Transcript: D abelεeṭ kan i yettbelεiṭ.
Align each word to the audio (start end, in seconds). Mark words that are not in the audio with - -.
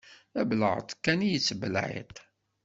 D 0.33 0.35
abelεeṭ 0.41 0.89
kan 1.03 1.25
i 1.25 1.29
yettbelεiṭ. 1.31 2.15